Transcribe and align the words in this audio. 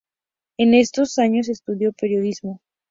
En 0.57 0.73
esos 0.73 1.19
años 1.19 1.47
estudió 1.47 1.93
periodismo. 1.93 2.59